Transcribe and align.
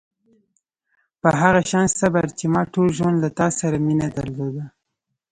په 1.21 1.29
هغه 1.41 1.61
شان 1.69 1.87
صبر 1.99 2.25
چې 2.37 2.45
ما 2.53 2.61
ټول 2.73 2.87
ژوند 2.97 3.17
له 3.23 3.29
تا 3.39 3.47
سره 3.59 3.77
مینه 3.85 4.07
درلوده. 4.17 4.65